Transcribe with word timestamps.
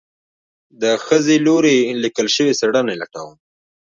د 0.81 0.83
ښځې 1.05 1.35
لوري 1.47 1.77
ليکل 2.03 2.27
شوي 2.35 2.53
څېړنې 2.59 2.95
لټوم 3.01 3.31